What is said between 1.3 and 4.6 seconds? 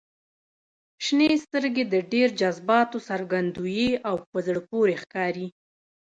سترګې د ډېر جذباتو څرګندوي او په